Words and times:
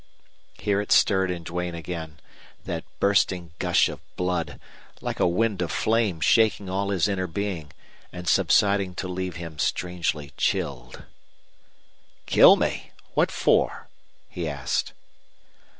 Here 0.57 0.81
it 0.81 0.91
stirred 0.91 1.29
in 1.29 1.43
Duane 1.43 1.75
again, 1.75 2.19
that 2.63 2.85
bursting 2.99 3.51
gush 3.59 3.87
of 3.87 3.99
blood, 4.15 4.59
like 4.99 5.19
a 5.19 5.27
wind 5.27 5.61
of 5.61 5.71
flame 5.71 6.21
shaking 6.21 6.67
all 6.71 6.89
his 6.89 7.07
inner 7.07 7.27
being, 7.27 7.71
and 8.11 8.27
subsiding 8.27 8.95
to 8.95 9.07
leave 9.07 9.35
him 9.35 9.59
strangely 9.59 10.31
chilled. 10.37 11.03
"Kill 12.25 12.55
me! 12.55 12.89
What 13.13 13.29
for?" 13.29 13.89
he 14.27 14.49
asked. 14.49 14.93